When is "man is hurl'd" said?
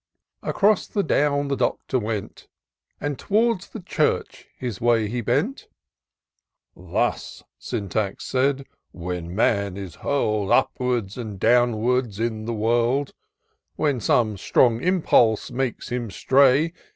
9.35-10.49